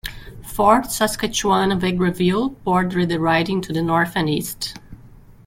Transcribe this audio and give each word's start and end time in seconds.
Fort 0.43 0.87
Saskatchewan-Vegreville 0.91 2.55
bordered 2.63 3.07
the 3.09 3.19
riding 3.19 3.61
to 3.61 3.71
the 3.71 3.83
north 3.83 4.13
and 4.15 4.27
east. 4.27 4.79